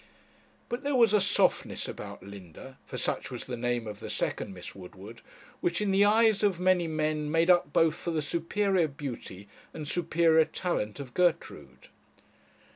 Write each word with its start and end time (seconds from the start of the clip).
But 0.67 0.81
there 0.81 0.95
was 0.95 1.13
a 1.13 1.21
softness 1.21 1.87
about 1.87 2.23
Linda, 2.23 2.79
for 2.87 2.97
such 2.97 3.29
was 3.29 3.45
the 3.45 3.55
name 3.55 3.85
of 3.85 3.99
the 3.99 4.09
second 4.09 4.51
Miss 4.51 4.73
Woodward, 4.73 5.21
which 5.59 5.79
in 5.79 5.91
the 5.91 6.05
eyes 6.05 6.41
of 6.41 6.59
many 6.59 6.87
men 6.87 7.29
made 7.29 7.51
up 7.51 7.71
both 7.71 7.93
for 7.93 8.09
the 8.09 8.23
superior 8.23 8.87
beauty 8.87 9.47
and 9.75 9.87
superior 9.87 10.45
talent 10.45 10.99
of 10.99 11.13
Gertrude. 11.13 11.89